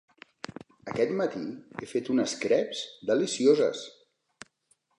[0.93, 1.41] Aquest matí
[1.83, 3.85] he fet unes creps delicioses.